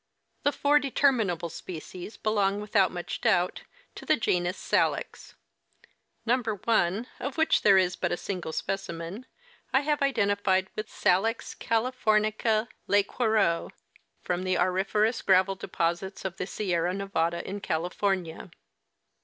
"The 0.45 0.51
four 0.51 0.79
determinable 0.79 1.49
species 1.49 2.17
belong, 2.17 2.59
without 2.59 2.89
much 2.89 3.21
doubt, 3.21 3.61
to 3.93 4.03
the 4.03 4.15
genus 4.17 4.57
Saliv. 4.57 5.35
Number 6.25 6.55
1, 6.55 7.05
of 7.19 7.37
which 7.37 7.61
there 7.61 7.77
is 7.77 7.95
but 7.95 8.11
a 8.11 8.17
single 8.17 8.51
specimen, 8.51 9.27
I 9.71 9.81
have 9.81 10.01
identified 10.01 10.69
with 10.75 10.89
Salix 10.89 11.53
californica, 11.53 12.67
Lesquereux, 12.87 13.69
from 14.23 14.41
the 14.43 14.57
auriferous 14.57 15.21
gravel 15.21 15.53
deposits 15.53 16.25
of 16.25 16.37
the 16.37 16.47
Sierra 16.47 16.95
Nevada 16.95 17.47
in 17.47 17.59
California. 17.59 18.49